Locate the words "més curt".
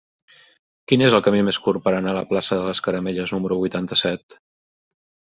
1.49-1.83